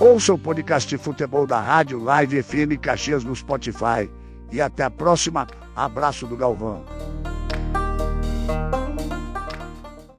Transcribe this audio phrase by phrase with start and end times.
[0.00, 4.10] Ouça o podcast de Futebol da Rádio Live FM Caxias no Spotify.
[4.50, 5.46] E até a próxima.
[5.76, 6.86] Abraço do Galvão.